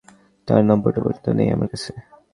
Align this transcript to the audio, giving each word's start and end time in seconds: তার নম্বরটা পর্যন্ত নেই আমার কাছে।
তার 0.47 0.61
নম্বরটা 0.65 0.99
পর্যন্ত 1.03 1.27
নেই 1.29 1.49
আমার 1.51 1.67
কাছে। 1.67 1.91